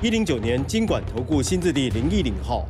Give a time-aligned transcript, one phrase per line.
[0.00, 2.64] 一零九年金管投顾新字第零一零号。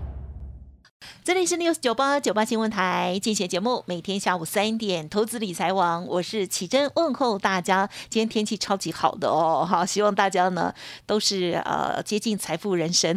[1.29, 7.87] 这里是 news 九八九八新闻台，进行节目，每天下午三点，投资理财网，我是启珍，问候大家。
[8.09, 10.73] 今天天气超级好的哦，好，希望大家呢
[11.05, 13.15] 都是呃接近财富人生，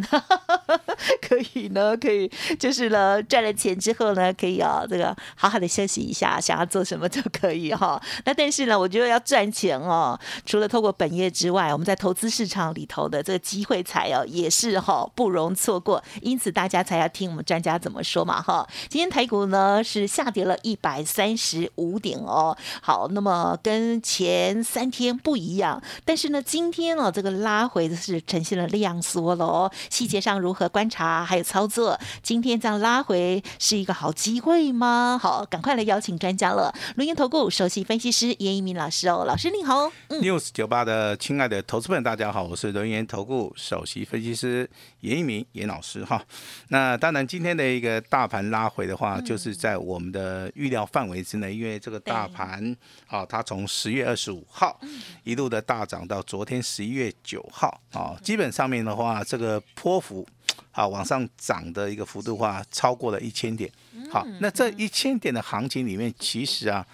[1.26, 7.98] 可以呢，可以就是呢赚了钱之后呢，可以啊这个好好的休息一下，想要做什么都可以哈。
[8.26, 18.01] 那但是呢，我觉得要赚钱哦，除了透过本业之外，我们在投资市场里头的这个机会才哦也是哈不容错过，因此大家才要听我们专家怎么。
[18.02, 22.56] 说嘛哈，今天台股呢是下跌了一百三十五点哦。
[22.80, 29.70] 好，那么跟前三天不一样，但是呢，今天哦这个拉回的是呈现了量缩了哦。
[29.90, 31.98] 细节上如何观察还有操作？
[32.22, 35.18] 今天这样拉回是一个好机会吗？
[35.22, 36.74] 好，赶快来邀请专家了。
[36.96, 39.90] 龙岩投顾首席分析师严一鸣老师哦，老师你好。
[40.08, 44.68] news 九八的亲爱的投资们，大家好，我是龙岩投顾首席分析师
[45.00, 46.22] 严一鸣严老师哈。
[46.68, 47.91] 那当然今天的一个。
[48.00, 52.76] 大盘拉回的话，就是在我们的预料范围之内，因为这个大盘
[53.06, 54.80] 啊，它从十月二十五号
[55.24, 60.26] 一路的大涨到昨天十一月九号啊，基本上面的话，这个波幅
[60.70, 63.70] 啊往上涨的一个幅度话，超过了一千点。
[64.10, 66.86] 好，那这一千点的行情里面，其实啊。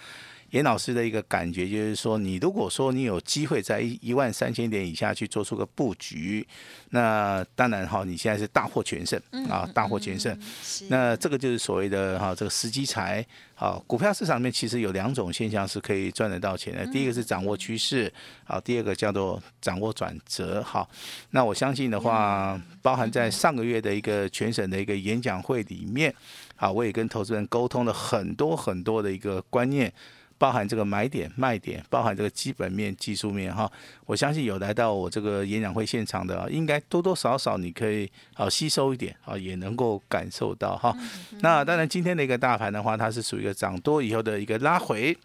[0.51, 6.47] 严老师的一个感觉就是说，你如果说你有机会在一一万三千点以下去做出个布局，
[6.91, 10.39] 那当然哈，你现在是大获全胜啊，大获全胜。
[10.89, 13.25] 那这个就是所谓的哈这个时机财。
[13.55, 16.87] 好，股票市场里面其实有两种现象是可以赚得到钱的。
[16.93, 18.11] 第一个是掌握趋势，
[18.45, 20.63] 好，第二个叫做掌握转折。
[20.63, 20.89] 好，
[21.31, 26.15] 那我相信的话，包含在上个月的一个全省的一个演讲会里面，
[26.55, 29.93] 好，我也跟投资人沟通了很多很多的一个观念。
[30.39, 33.71] 包含这个买点卖点，包含这个基本面、技术面哈，
[34.07, 40.97] 我相信有来到我这个演讲会现场的，应该多多少少你可以啊吸收一点啊，也能够感受到哈。
[41.41, 45.17] 那当然今天的一个大盘的话，它是属于一个涨多以后的一个拉回，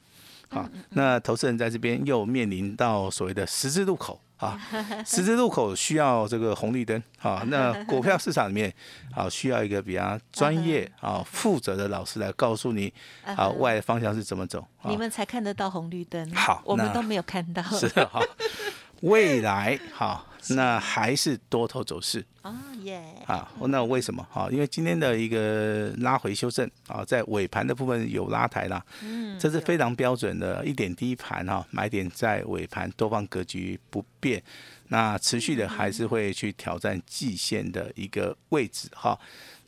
[0.49, 4.19] 好，那投资人在这边又面临到所谓的十字路口。
[4.43, 4.59] 啊，
[5.05, 7.43] 十字路口需要这个红绿灯啊。
[7.47, 8.73] 那股票市场里面
[9.15, 12.93] 啊，需要一个比较专业啊、负责的老师来告诉你
[13.23, 14.65] 啊，外方向是怎么走。
[14.83, 17.61] 你们才看得到红绿灯，好，我们都没有看到。
[17.63, 18.21] 是好，
[19.01, 20.27] 未来好。
[20.49, 24.47] 那还是多头走势啊耶啊，那为什么啊？
[24.51, 34.43] 因为今天的一个拉回修正啊，在尾盘的部分有拉抬啦，嗯，这是非常标准的一点低盘哈，买点在尾盘多方格局不变，
[34.89, 39.17] 那持续的还是会去挑战季线的一个位置哈。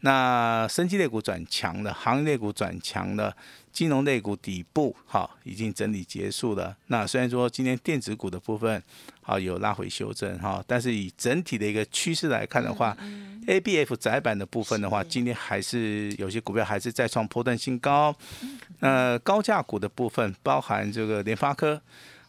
[0.02, 3.36] 那升级类股转强了，行业类股转强了。
[3.76, 6.74] 金融类股底部哈已经整理结束了。
[6.88, 8.82] 那虽然说今天电子股的部分
[9.22, 12.96] 好有拉回修正哈，但是以整体的一个趋势来看的话
[13.48, 18.16] ，A B F 窄板的部分的话，今天还是有些股票还是再创波段新高。
[18.80, 21.82] 那高价股的部分，包含这个联发科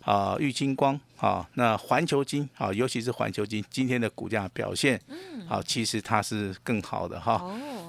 [0.02, 5.00] 啊、玉金光啊、那环球金啊，尤其是环球金今天的股价表现，
[5.48, 7.44] 好，其实它是更好的哈。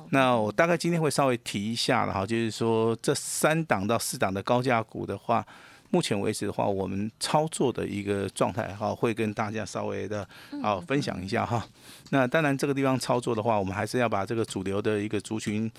[0.09, 5.45] 那我大概今天会稍微提一下了哈，就是说这三档到四档的高价股的话，
[5.89, 10.27] 目前为止的话，我们操作的一个状态哈，会跟大家稍微的
[10.61, 11.65] 啊分享一下哈。
[12.09, 15.69] 那当然这个地方操作的话，我们还是要把这个主流的一个族群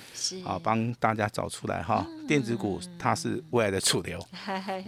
[0.45, 2.07] 啊帮大家找出来哈。
[2.27, 4.19] 电子股它是未来的主流，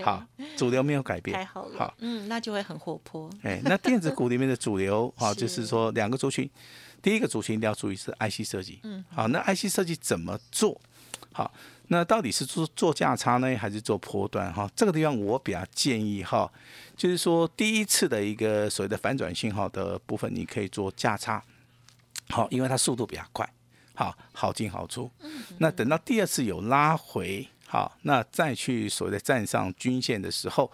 [0.02, 0.22] 好，
[0.56, 3.30] 主流没有改变，太好了，好，嗯，那就会很活泼。
[3.42, 6.48] 哎，那电子股里面的主流哈， 就是说两个族群。
[7.02, 10.80] 第一个族群一定要注意是 IC 设计，嗯，好，那 IC 设计怎么做？
[11.32, 11.52] 好，
[11.88, 14.52] 那到底是做做价差呢，还是做波段？
[14.52, 16.50] 哈，这个地方我比较建议哈，
[16.96, 21.42] 就是说第一次的一个所谓的反转信号的部分，你可以做价差，
[22.28, 23.48] 好，因为它速度比较快，
[23.94, 25.10] 好，好进好出。
[25.58, 30.70] 那等到第二次有拉回，好，那再去所谓的站上均线的时候。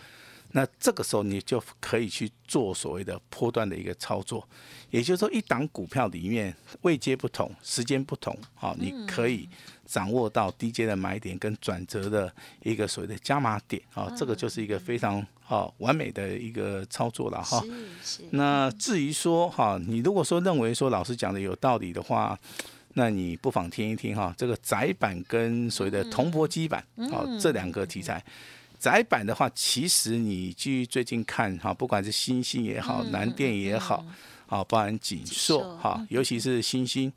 [0.56, 4.48] 那这个时候你就可以去做所谓的波段的一个操作，
[4.88, 9.46] 也就是说，一档股票里面位阶不同、时间不同，啊，你可以
[9.84, 12.32] 掌握到低阶的买点跟转折的
[12.62, 17.62] 一个所谓的加码点，啊，这个就是一个非常好完美的一个操作了哈。
[18.30, 22.38] 那至于说哈，你如果说认为说老师讲的有道理的话，
[22.94, 28.24] 那你不妨听一听哈，这个窄板跟所谓的铜箔基板，好、这两个题材。
[28.78, 34.04] 窄板的话，其实你去最近看哈，不管是新兴也好，南电也好，
[34.48, 37.12] 啊，包含锦硕硕哈，尤其是新兴，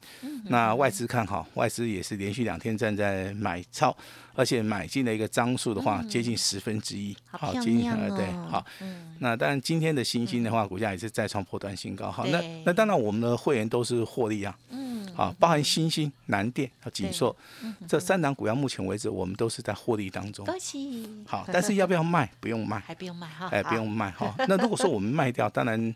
[0.46, 3.96] 那外资看好，外资也是连续两天站在买超，
[4.34, 8.66] 而且买进的一个张数的话，接近十分之一，好漂接近亮呃对哦，好，
[9.20, 17.36] 那当然今天的新兴的话，股价也是再创破断新高，好，那那当然我们的会员都是获利啊，嗯，好，包含新兴、南电和锦硕
[17.88, 20.44] 这三档股票，目前为止我们都是在获利当中。
[20.46, 22.28] 恭喜，好， 但是要不要卖？
[22.40, 24.34] 不用卖，还不用卖哈，哎，不用卖哈。
[24.48, 25.96] 那如果说我们卖掉，当然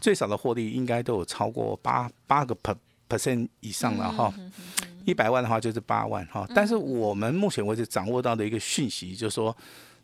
[0.00, 2.74] 最少的获利应该都有超过八八个 per
[3.08, 4.32] percent 以上了哈。
[5.04, 6.46] 一百万的话就是八万哈。
[6.54, 9.56] 但是我们目前为止掌握到的一个讯息，就是说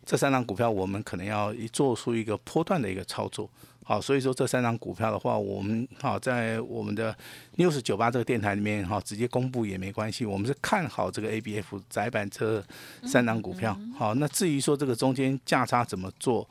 [0.05, 3.49] 这三档股票我们可能要做出一个波段的一个操作。
[3.85, 7.15] 好，所以说这三张股票的话，我们好在我们的
[7.55, 10.25] news 九八这个电台里面哈，直接公布也没关系。
[10.25, 12.61] 我们是看好这个 ABF 窄板这
[13.03, 13.79] 三张股票。
[13.97, 16.45] 好，那至于说这个中间价差怎么做，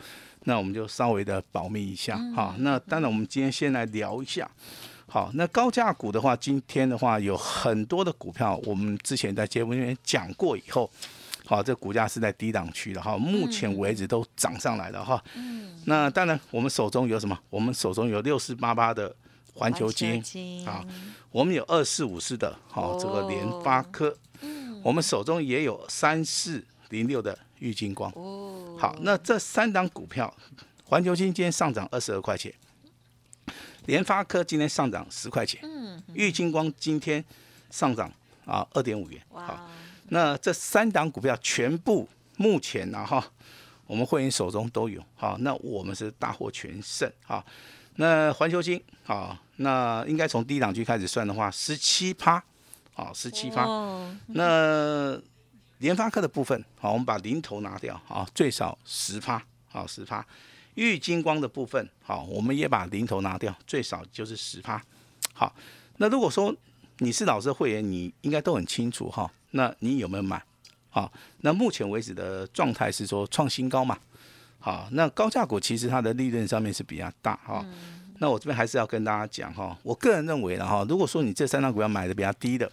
[0.48, 2.16] 那我们就稍微的保密一下。
[2.34, 4.50] 哈，那当然我们今天先来聊一下。
[5.08, 10.90] 好，那高价股的话，今天的话有很多的股票，我们之前在节目里面讲过以后，
[11.44, 15.22] 好，这股价是在低档区的哈，目前为止都涨上来了哈。
[15.84, 17.38] 那当然，我们手中有什么？
[17.50, 19.14] 我们手中有六四八八的
[19.54, 20.84] 环球金，金啊，
[21.30, 24.16] 我们有二四五四的，好、这个联发科，
[24.82, 28.10] 我们手中也有三四零六的玉金光。
[28.14, 30.32] 哦，好，那这三档股票，
[30.84, 32.52] 环球金今天上涨二十二块钱，
[33.86, 37.24] 联发科今天上涨十块钱，嗯，玉金光今天
[37.70, 38.12] 上涨
[38.44, 39.20] 啊二点五元。
[39.30, 39.68] 好，哇，
[40.08, 43.24] 那这三档股票全部目前呢、哈，
[43.86, 45.02] 我们会员手中都有。
[45.14, 47.10] 好，那我们是大获全胜。
[47.24, 47.44] 好，
[47.96, 52.42] 那环球金，好，那应该从低档区开始算的话，十七趴，
[52.92, 53.64] 好，十七趴。
[53.64, 55.18] 哦那
[55.78, 60.24] 联发科的部分，好，我们把零头拿掉，好，最少十趴，好，十趴。
[60.74, 64.82] 玉金光的部分，好，我们也把零头拿掉，最少就是十趴。
[65.32, 65.54] 好，
[65.96, 66.54] 那如果说
[66.98, 70.42] 你是老师的会员，你应该都很清楚哈，那你有没有买？
[70.90, 73.98] 好，那目前为止的状态是说创新高嘛？
[74.58, 77.64] 好，那高价股其实它的利润上面是比较大哈。
[78.18, 82.70] 那我这边还是要跟大家讲哈，我个人认为的哈，如果说你这三张股票买的比较低的，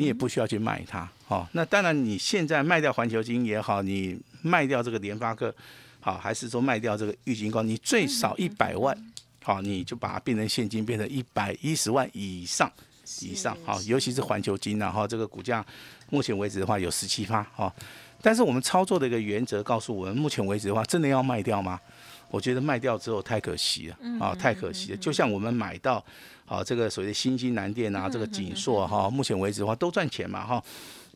[0.00, 1.06] 你也不需要去卖它。
[1.26, 5.54] 好，那当然你现在卖掉环球金也好，你卖掉这个联发科，
[6.00, 8.96] 好，还是说卖掉这个玉金光，你最少一百万，
[9.44, 12.72] 好，你就把它变成现金，变成一百一十万以上。
[13.22, 15.64] 以上，好，尤其是环球金啊，哈，这个股价
[16.10, 17.74] 目前为止的话有十七发，好，
[18.22, 21.78] 但是我们操作的一个原则告诉我们，目前为止的话，真的要卖掉吗？
[22.30, 24.96] 我觉得卖掉之后太可惜了，啊，太可惜了。
[24.96, 26.04] 就像我们买到，
[26.46, 30.62] 啊，这个所谓的新兴南电啊，这个锦硕哈，目前为止的话都赚钱嘛，哈。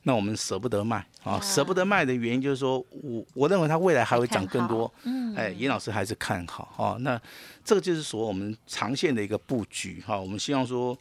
[0.06, 4.92] 那我们舍不得卖啊，舍不得卖的原因就是说，我我认为它未来还会涨更多。
[5.04, 6.96] 嗯，哎，严老师还是看好哈。
[7.00, 7.18] 那
[7.64, 10.20] 这个就是说我们长线的一个布局哈。
[10.20, 10.94] 我们希望说，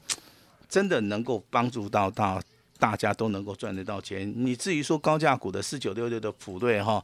[0.69, 2.41] 真的能够帮助到大
[2.83, 4.29] 大家都能够赚得到钱。
[4.35, 7.01] 你至于说高价股的四九六六的普瑞哈，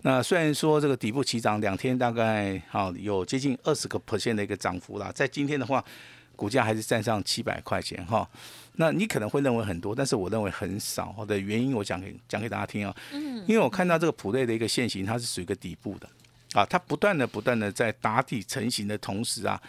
[0.00, 5.84] 那虽然说这个底部起涨两天大概好有接近二十个 percent 的一个涨幅啦，在今天的话，
[6.34, 8.28] 股价还是站上七百块钱哈。
[8.72, 12.92] 那你可能会认为很多，但是我认为很少的原因，我讲给讲给大家听啊。
[13.12, 13.44] 嗯。
[13.46, 16.08] 因为我看到这个普瑞的一个线型，它是属于一个底部的，
[16.54, 19.62] 啊，它不断的不断的在打底成型的同时啊，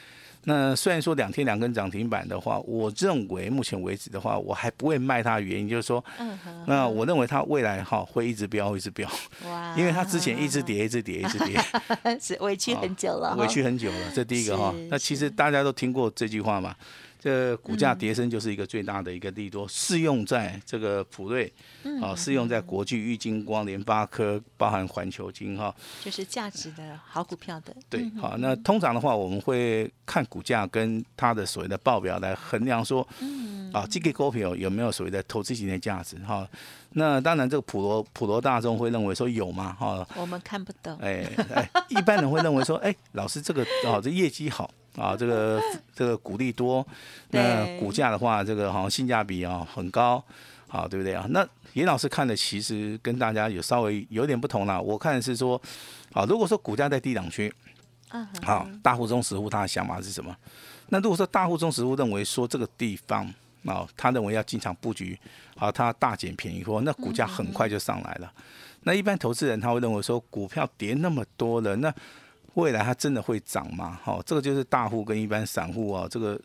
[0.46, 6.04] 那虽然说两天两根涨停板的话，我认为目前为止的话，我还不会卖它的原因就是说，
[6.68, 9.10] 那我认为它未来哈会一直飙一直飙，
[9.46, 11.60] 哇，因为它之前一直跌一直跌一直跌，
[12.20, 14.74] 是委屈很久了，委屈很久了，这第一个哈。
[14.90, 16.76] 那其实大家都听过这句话嘛，
[17.24, 21.50] 这股价跌升就是一个最大的一个利多，适用在这个普瑞，
[22.02, 25.74] 啊，适用在国际、玉金光、联发科，包含环球金哈。
[26.04, 33.08] 就是价值的好股票的，对，好，那通常的话，我们会看股价跟它的所谓的报表来衡量说，
[33.72, 36.46] 啊，这个股票有没有所谓的投资型的价值哈。
[36.90, 41.26] 那当然，这个普罗普罗大众会认为说有嘛哈，我们看不懂，哎
[41.56, 45.62] 哎，一般人会认为说，哎，老师这个哦，这业绩好啊，这个
[45.96, 46.86] 这个股利多，
[47.32, 50.24] 那股价的话，这个好像性价比啊很高
[50.68, 51.26] 好，对不对啊？
[51.30, 54.80] 那严老师看的其实跟大家有稍微有点不同啦。
[54.80, 55.60] 我看的是说，
[56.14, 57.52] 啊，如果说股价在低档区，
[58.44, 60.36] 好，大户中实户他的想法是什么？
[60.90, 63.26] 那如果说大户中实户认为说这个地方，
[63.66, 65.18] 啊，他认为要进场布局，
[65.56, 68.32] 啊，他大捡便宜货，那股价很快就上来了。
[68.82, 71.92] 那一般投资人他会认为说，股票跌那么多了，那
[72.56, 74.00] 未来它真的会涨吗？
[74.04, 76.40] 好，这个就是大户跟一般散户啊，这个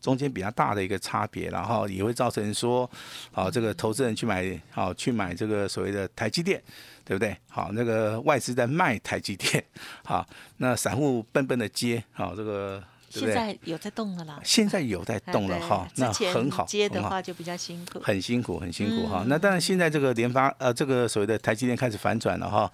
[0.00, 2.90] 中间比较大的一个差别，然后也会造成说，
[3.32, 6.62] 好，这个投资人去买，好去买这个所谓的台积电，
[7.04, 7.36] 对不对？
[7.48, 9.64] 好，那个外资在卖台积电，
[10.04, 10.26] 好，
[10.58, 12.82] 那散户笨笨的接，好这个。
[13.20, 18.00] 现在有在动了啦，现在有在动了哈，那很好，接的话就比较辛苦。
[18.00, 19.22] 很辛苦，很辛苦哈。
[19.22, 22.70] 嗯那当然，现在这个联发呃，这个所谓的台积电开始反转了哈。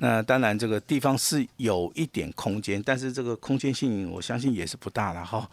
[0.00, 5.48] 那当然，这个地方是有一点空间，但是这个空间性我相信也是不大了哈。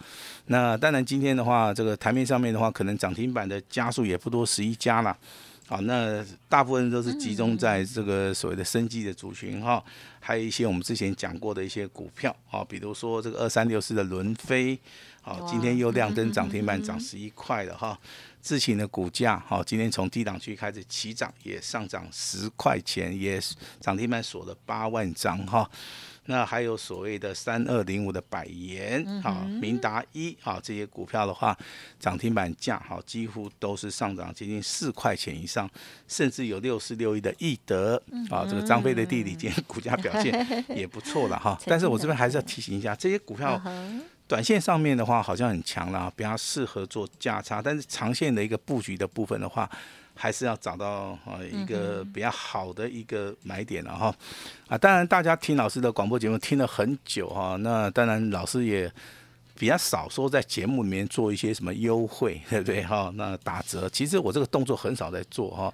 [0.45, 5.17] 那当然，今天的话，这个台面上面的话，可能涨停板的家数也不多，十一家了。
[5.67, 9.83] 好，那大部分都是集中在这个所谓的生机的族群哈，
[10.19, 14.79] 还有一些我们之前讲过的一些股票啊，比如说这个二三六四的轮飞，
[15.21, 17.99] 好，今天又亮灯涨停板涨十一块了哈。
[18.43, 23.41] 智勤的股价好，今天从低档区开始起涨，也上涨十块钱，也
[23.79, 25.67] 涨停板锁了八万张哈。
[26.27, 31.55] 那还有所谓的三二零五的百元，好，明达一，好，这些股票的话，
[31.99, 35.69] 涨停板价好，几乎都是上涨接近四块钱以上，
[36.07, 40.33] 甚至有六四六一的易德，啊，这个张飞的弟弟今天股价表现
[40.75, 41.59] 也不错了哈。
[41.65, 43.61] 但是我这边还是要提醒一下，这些股票
[44.27, 49.69] 短线上面的话好像很强了，比较适合做价差，但是长线的一个布局的部分的话，
[50.15, 54.15] 还是要找到呃一个比较好的一个买点了哈。
[54.67, 58.91] 啊，当然大家听老师的广播节目听了很久哈，那当然老师也
[59.57, 63.11] 比较少说在节目里面做一些什么优惠， 对不对哈？
[63.15, 65.73] 那打折，其实我这个动作很少在做哈。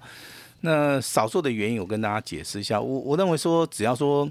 [0.60, 2.80] 那少做的原因，我跟大家解释一下。
[2.80, 4.30] 我我认为说，只要说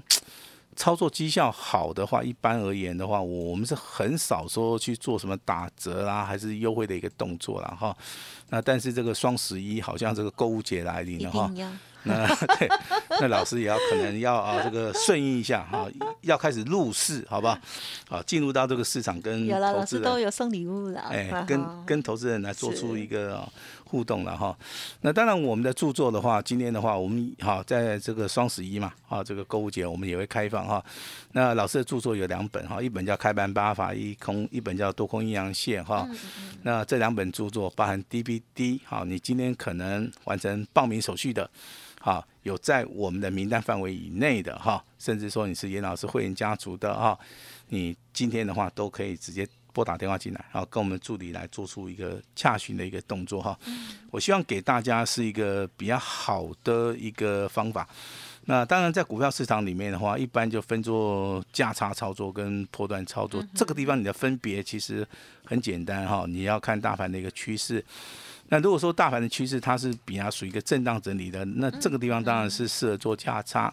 [0.74, 7.96] 操作绩效好的话，一般而言的话，我我们是很少说去做什么打折啦，还是优惠的一个动作啦哈。
[8.48, 11.50] 那但是这个双十一好像这个购物节来临了哈
[12.04, 12.26] 那
[12.58, 12.68] 对，
[13.20, 15.86] 那老师也要可能要啊这个顺应一下哈，
[16.22, 17.56] 要开始入市，好不好？
[18.08, 21.00] 好，进入到这个市场跟有了，投资人老师都有送礼物了。
[21.02, 23.48] 哎啊，跟跟投资人来做出一个、啊
[23.92, 24.56] 互动了哈。
[25.02, 30.82] 那当然，我们的著作的话，今天的话，我们哈在这个双十一嘛，啊这个购物节我们也会开放哈。
[31.32, 36.08] 那老师的著作有两本哈，一本叫《开盘八法一空》，一本叫《多空阴阳线》哈。
[36.62, 41.50] 那这两本著作包含 DVD，哈，你今天可能完成报名手续的。
[42.00, 47.16] 好，有在我们的名单范围以内的哈，甚至说你是严老师会员家族的哈，
[47.68, 53.58] 你今天的话都可以直接拨打电话进来，然后跟我们助理来做出一个洽询的一个动作哈。
[54.10, 57.88] 我希望给大家是一个比较好的一个方法。
[58.44, 63.40] 那当然，在股票市场里面的话，一般就分做价差操作跟波段操作。
[63.54, 65.06] 这个地方你的分别其实
[65.44, 67.84] 很简单哈，你要看大盘的一个趋势。
[68.48, 73.72] 那如果说大盘的趋势它是比较属于一个震荡整理的，那这个地方当然是适合做价差。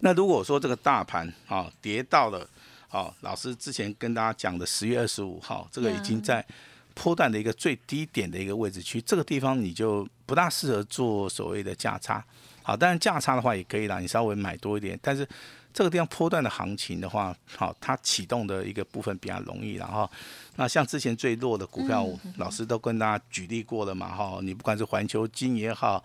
[0.00, 2.46] 那如果说这个大盘啊跌到了，
[2.94, 6.46] 啊，老师之前跟大家讲的十月二十五号，这个已经在
[6.94, 12.24] 波段的一个最低点的一个位置区，这个地方你就不大适合做所谓的价差。
[12.62, 15.28] 好，当然价差的话也可以啦，你稍微买多一点，但是
[15.72, 20.08] 这个地方波段的行情的话，好，它启动的一个部分比较容易，然后
[20.54, 26.02] 那像之前最弱的股票，老师都跟大家举例过了嘛，哈，你不管是环球金也好，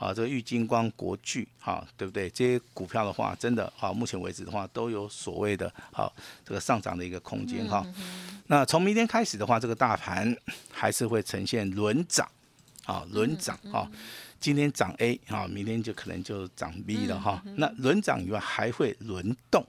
[0.00, 2.30] 啊，这个玉金光、国巨，哈，对不对？
[2.30, 6.10] 这些股票的话，真的，啊，目前为止的话，都有所谓的，好，
[6.42, 7.86] 这个上涨的一个空间，哈。
[8.46, 10.34] 那从明天开始的话，这个大盘
[10.72, 12.26] 还是会呈现轮涨，
[12.86, 13.86] 啊，轮涨，啊。
[14.40, 17.42] 今天涨 A 啊，明天就可能就涨 B 了哈。
[17.56, 19.62] 那轮涨以外还会轮动，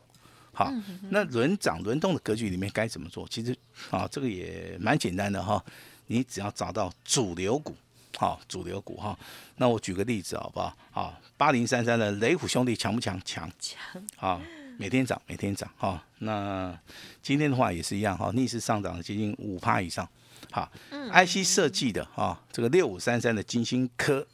[0.53, 0.73] 好，
[1.09, 3.27] 那轮涨轮动的格局里面该怎么做？
[3.27, 3.53] 其实
[3.89, 5.61] 啊，这个也蛮简单的哈。
[6.07, 7.75] 你只要找到主流股，
[8.17, 9.17] 好，主流股哈。
[9.57, 10.75] 那我举个例子好不好？
[10.93, 13.19] 啊，八零三三的雷虎兄弟强不强？
[13.23, 14.41] 强，强啊，
[14.77, 16.03] 每天涨，每天涨哈。
[16.19, 16.77] 那
[17.21, 20.07] 今天的话也是一样哈，逆势上涨接近五趴以上。
[20.51, 24.25] 好，IC 设计的啊，这个六五三三的金星科。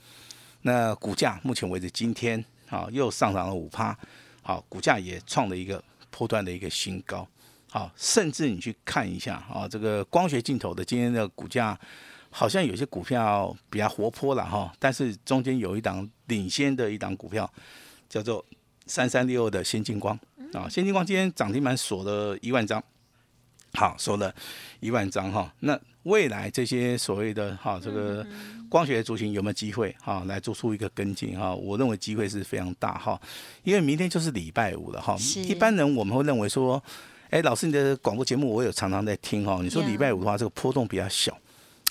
[0.62, 3.98] 那股价目前为止，今天啊又上涨了五趴，
[4.41, 7.27] 好，股价也创了一个波段的一个新高，
[7.69, 11.77] 好，甚至你去看一下啊，这个光学镜头的今天的股价，
[12.29, 17.51] 好像有些股票比较活泼了哈，但是中间有一档领先的一档股票
[18.07, 18.46] 叫做
[18.86, 20.17] 三三六的先进光
[20.53, 22.84] 啊，先进光今天涨停板锁了一万张，
[23.74, 24.34] 好锁了
[24.79, 25.51] 一万张哈。
[25.62, 28.25] 那未来这些所谓的哈这个
[28.69, 31.53] 光学族群有没有机会哈来做出一个跟进哈？
[31.53, 33.19] 我认为机会是非常大哈，
[33.63, 35.17] 因为明天就是礼拜五了哈。
[35.36, 36.81] 一般人我们会认为说，
[37.29, 39.60] 哎，老师你的广播节目我有常常在听哈。
[39.62, 41.38] 你说礼拜五的话，这个波动比较小。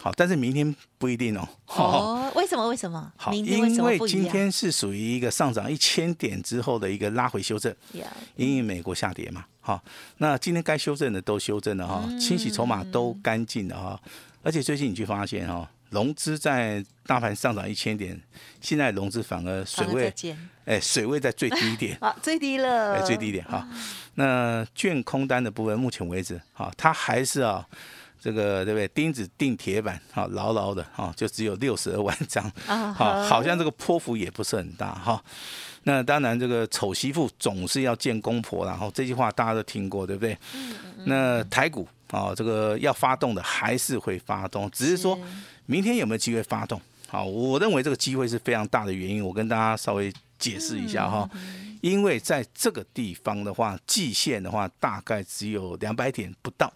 [0.02, 1.48] 好，但是明天不一定哦。
[1.66, 2.68] 哦， 为什么？
[2.68, 3.12] 为什么？
[3.16, 7.74] 好，因为今天是属于一个上涨一千点之后的一个拉回修正，
[8.36, 9.44] 因为美国下跌嘛。
[9.60, 9.82] 好，
[10.18, 14.00] 那今天该修正的都修正了哈，清洗筹码都干净了哈。
[14.44, 18.20] 而且最近你去发现哈，融资在大盘上涨一千点，
[18.60, 20.14] 现在融资反而水位，
[20.66, 23.66] 哎，水位在最低点， 啊，最低了，哎，最低点哈。
[24.14, 27.66] 那券空单的部分，目前为止，哈，它还是啊。
[28.26, 28.88] 这个对不对？
[28.88, 35.23] 钉子钉铁板，哈，牢牢的，哈，就只有六十二万张，好，好像这个波幅也不是很大，哈。
[35.85, 40.37] 那当然，这个丑媳妇总是要见公婆，然后这句话大家都听过，对不对？
[41.04, 45.16] 那台股啊，这个要发动的还是会发动，只是说
[45.66, 46.83] 明天有没有机会发动？
[47.06, 51.30] 好，我认为这个机会是非常大的原因，我跟大家稍微解释一下哈。
[51.80, 56.73] 因为在这个地方的话，季线的话大概只有两百点不到。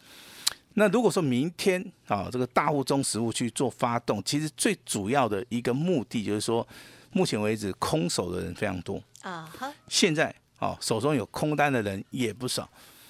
[0.81, 6.67] 那如果说明天啊，这个大户中实物去做发动，其实最主要的一个目的就是说，
[7.13, 9.53] 目前为止空手的人非常多啊。
[9.89, 12.67] 现在啊，手中有空单的人也不少。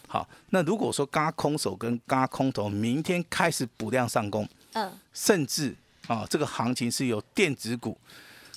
[0.09, 5.73] 好，那如果说嘎空手跟嘎空头明天开始补量上攻，嗯，甚至
[6.09, 7.97] 啊，这个行情是由电子股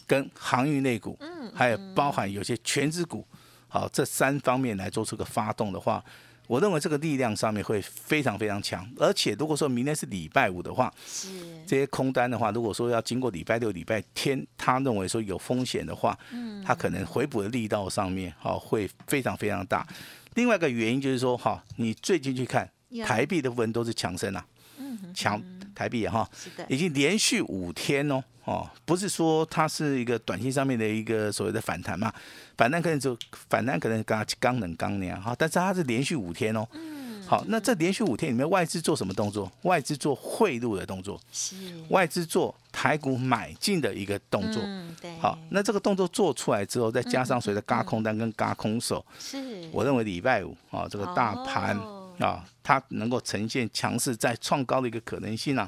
[0.07, 3.23] 跟航运类股，嗯，还有包含有些全资股，
[3.67, 6.03] 好，这三方面来做出个发动的话。
[6.47, 11.29] 我认为这个力量上面会非常非常强，而且如果说明天是礼拜五的话，是
[11.65, 19.87] 这些空单的话，如果说要经过礼拜六、礼拜天，他认为说有风险的话，嗯，他可能回补的力道上面，哈，会非常非常大。
[20.35, 22.69] 另外一个原因就是说，哈，你最近去看
[23.05, 24.45] 台币的部分都是强升啊，
[24.77, 25.41] 嗯，强
[25.73, 26.29] 台币哈，
[26.67, 28.23] 已经连续五天哦。
[28.45, 32.11] 哦，不是说它是一个短期上面的一个所谓的反弹嘛？
[32.57, 33.17] 反弹可能就
[33.49, 36.67] 反弹可能刚刚冷刚那样哈，但是它是连续五天哦。
[36.73, 37.23] 嗯。
[37.25, 39.49] 好，那这连续五天里面，外资做什么动作？
[39.61, 41.19] 外资做汇入的动作。
[41.31, 41.55] 是。
[41.87, 44.61] 外资做台股买进的一个动作。
[44.63, 45.17] 嗯，对。
[45.19, 49.37] 好，那这个动作做出来之后，再加上随着嘎空单跟嘎空手，是。
[49.71, 51.79] 我认为礼拜五啊，这个大盘
[52.19, 55.67] 啊，它能够呈现强势再创高的一个可能性啊。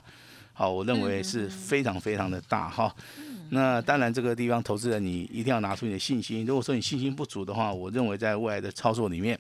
[0.58, 2.96] 好，我认为是非常非常的大哈。
[3.50, 6.46] 那当然，这个地方投资人你一定要拿出你的信心。
[6.46, 9.38] 如果说你信心不足的话，我认为在未来的操作里面，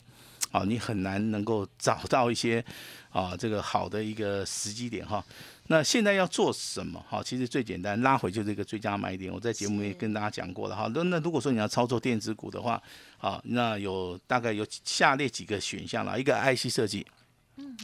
[0.51, 2.63] 啊，你很难能够找到一些
[3.11, 5.23] 啊这个好的一个时机点哈。
[5.67, 7.03] 那现在要做什么？
[7.09, 9.33] 哈，其实最简单，拉回就是一个最佳买点。
[9.33, 10.91] 我在节目也跟大家讲过了哈。
[10.93, 12.79] 那那如果说你要操作电子股的话，
[13.17, 17.07] 啊，那有大概有下列几个选项了，一个 IC 设计，
[17.55, 17.75] 嗯，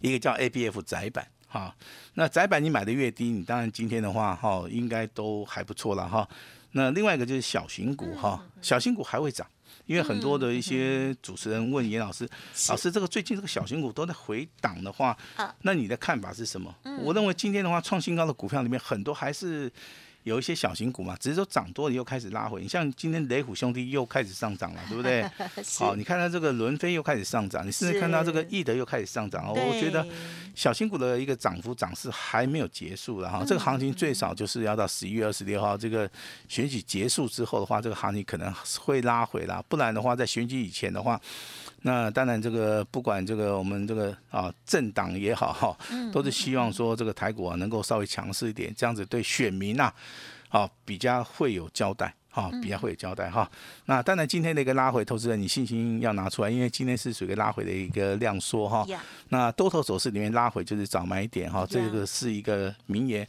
[0.00, 1.28] 一个叫 ABF 窄板。
[1.48, 1.74] 好，
[2.14, 6.28] 那窄板你买的越低，你当然今天的话哈，应该都还不错了哈。
[6.72, 9.46] 那另外一个就是小型股哈，小型股还会涨，
[9.86, 12.28] 因为很多的一些主持人问严老师，
[12.68, 15.16] 老师这个最近这个小型股都在回档的话，
[15.62, 16.74] 那你的看法是什么？
[17.02, 19.72] 我认为今天的话创新高的股票里面很多还是。
[20.28, 22.60] 有一些小型股嘛，只是说涨多了又开始拉回。
[22.62, 25.28] 你像今天雷虎兄弟又开始上涨了，对不对？
[25.78, 29.52] 好，你看到这个伦飞又开始上涨，你甚至看到这个易德又开始上涨。
[29.52, 30.06] 我觉得
[30.54, 36.08] 小型股的一个涨幅涨势还没有结束了哈，这个行情最少就是要到十一月二十六号这个
[36.48, 39.64] 选举结束之后的话，这个行情可能会拉回啦。
[39.68, 41.20] 不然的话，在选举以前的话。
[41.82, 45.78] 那当然，这个不管这个我们这个啊政党也好哈，
[46.12, 49.92] 都是希望说这个台股啊能够稍微强势一点，这样子对选民呐，
[50.48, 53.48] 啊比较会有交代哈，比较会有交代哈。
[53.86, 58.84] 那当然今天的一个拉回，投资人你信心要拿出来，因为今天是属于拉回的一个量缩哈。
[59.28, 63.26] 那多头走势里面拉回就是早买点哈，这个是一个名言。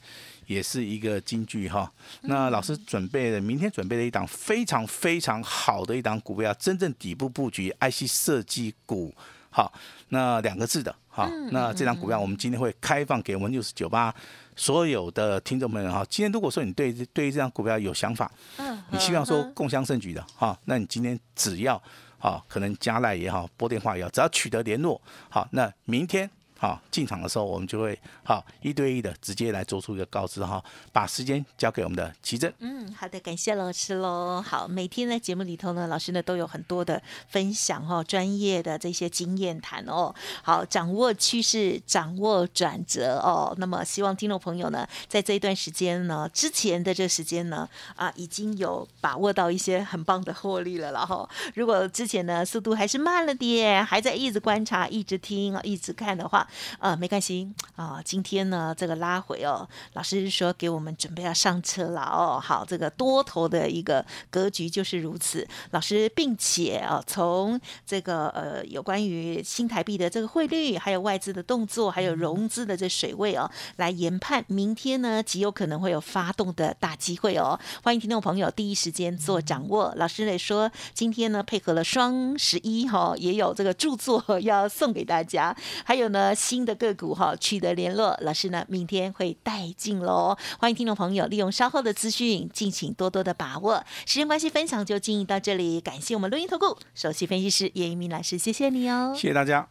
[0.49, 1.89] 也是一个金句哈，
[2.21, 9.13] 那老师准备的明天准备了一档非常非常好的一档股票，真正底部布局 IC 设计股，
[9.51, 9.71] 好，
[10.07, 14.11] 那两个字的哈，那这档股票我们今天会开放给我们六十九八
[14.55, 21.79] 所有的听众朋友哈，今天如果说你对对于这张股票有想法，嗯，你希望说共襄盛举的哈，那你今天只要
[22.17, 26.27] 好，可能加赖也好，拨电话也好，只要取得联络，好，那明天。
[26.59, 32.53] 好，进场的时候我们就会好一对一的直接来做出一个告知哈，把时间交给我们的奇珍。
[32.59, 34.43] 嗯，好的，感谢老师喽。
[34.45, 40.13] 好，每天在节目里头呢，老师呢都有很多的分享哈，专业的这些经验谈哦。
[40.43, 43.55] 好，掌握趋势，掌握转折哦。
[43.57, 50.91] 那么希望听众朋友呢，在这一段时间呢，之前的这时间呢，啊，已经有把握到一些很棒的获利了。
[50.91, 56.45] 然后，如果之前呢速度还是慢了点，还在一直观察、一直听、一直看的话，
[56.79, 65.47] 呃，没关系啊，今天呢这个拉回哦，老师说给我们准备要上车了哦，好，这个多头的一个格局就是如此。
[65.71, 77.59] 老师并且啊，从这个呃有关于新台币的这个汇率，还有外资的动作，还有融资的这水位哦，来研判明天呢极有可能会有发动的大机会哦。
[77.83, 79.93] 欢迎听众朋友第一时间做掌握。
[79.97, 90.37] 老师也说，今天呢配合了双十一哈，也有这个著作要送给大家，还有呢新的个股哈取得联络，老师呢明天会带进喽。
[90.57, 93.83] 欢迎听众朋友利用稍后的资讯，敬请多多的把握。
[94.05, 99.67] 时间关系，分享就进行到这里，感谢我们录音投顾首席分析师叶一鸣老师，谢谢你哦，谢谢大家。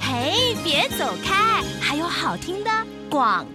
[0.00, 2.70] 嘿，别走开，还有好听的
[3.08, 3.46] 广。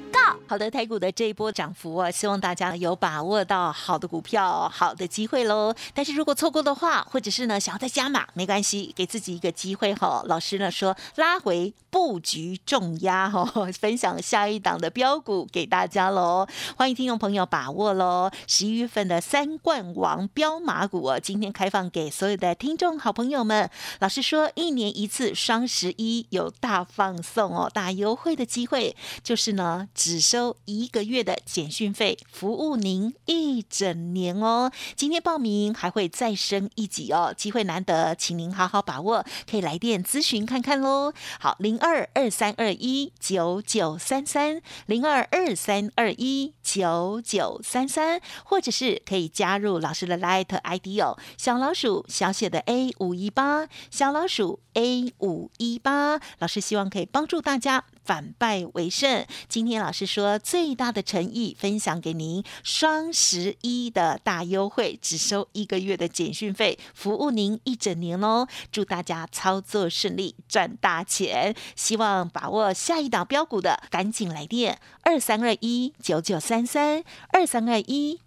[0.48, 5.74] 好的，台股的这一波涨幅啊，希望大家有把握到好的股票、好的机会喽。
[5.94, 10.24] 但是如果错过的话，或者是呢想要再加码，没关系，给自己一个机会哈。
[10.28, 13.44] 老师呢说拉回布局重压哈，
[13.80, 16.46] 分享下一档的标股给大家喽。
[16.78, 18.30] 欢迎听众朋友把握喽。
[18.48, 23.68] 十一月份的三冠王标马股啊，今天开放给所有的听众好朋友们。
[24.00, 29.88] 老师说一年一次双十一有大放送哦，大优惠的机会，就是呢。
[29.96, 34.72] 只收一个月的简讯费，服务您一整年哦。
[34.96, 41.14] 今天报名还会再升一级哦，机会难得，请您好好把握，可以来电咨询看看喽。
[41.40, 57.86] 好，零二二三二一九九三三，零二二三二一九九三三，或者是可以加入老师的 Light ID 哦，小老鼠小写的 A 五一八，小老鼠 A 五一八，老师希望可以帮助大家。
[58.06, 59.26] 反败为胜。
[59.50, 68.48] 今天老师说最大的诚意分享给您，双十一的大优惠，只收一个月的简讯费，服务您一整年哦。
[68.72, 71.56] 祝大家操作顺利，赚大钱！
[71.76, 78.22] 希望把握下一档标股的，赶紧来电二三二一九九三三二三二一